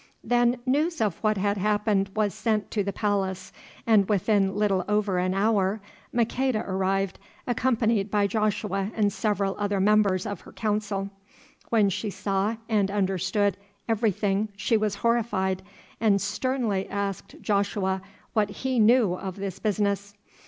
Then 0.23 0.57
news 0.65 0.99
of 0.99 1.19
what 1.19 1.37
had 1.37 1.57
happened 1.57 2.09
was 2.15 2.33
sent 2.33 2.71
to 2.71 2.83
the 2.83 2.91
palace, 2.91 3.53
and 3.85 4.09
within 4.09 4.55
little 4.55 4.83
over 4.87 5.19
an 5.19 5.35
hour 5.35 5.79
Maqueda 6.11 6.67
arrived, 6.67 7.19
accompanied 7.45 8.09
by 8.09 8.25
Joshua 8.25 8.89
and 8.95 9.13
several 9.13 9.55
other 9.59 9.79
members 9.79 10.25
of 10.25 10.41
her 10.41 10.53
Council. 10.53 11.11
When 11.69 11.91
she 11.91 12.09
saw 12.09 12.55
and 12.67 12.89
understood 12.89 13.57
everything 13.87 14.49
she 14.55 14.75
was 14.75 14.95
horrified, 14.95 15.61
and 15.99 16.19
sternly 16.19 16.89
asked 16.89 17.35
Joshua 17.39 18.01
what 18.33 18.49
he 18.49 18.79
knew 18.79 19.13
of 19.13 19.35
this 19.35 19.59
business. 19.59 20.15